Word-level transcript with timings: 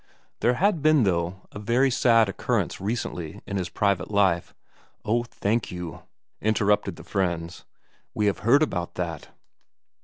There 0.39 0.55
had 0.55 0.81
been, 0.81 1.03
though, 1.03 1.43
a 1.51 1.59
very 1.59 1.91
sad 1.91 2.27
occurrence 2.27 2.81
recently 2.81 3.39
in 3.45 3.57
his 3.57 3.69
private 3.69 4.09
life, 4.09 4.55
* 4.79 5.05
Oh, 5.05 5.21
thank 5.21 5.69
you,' 5.71 6.01
interrupted 6.41 6.95
the 6.95 7.03
friends, 7.03 7.65
* 7.87 8.13
we 8.15 8.25
have 8.25 8.39
heard 8.39 8.63
about 8.63 8.95
that.' 8.95 9.29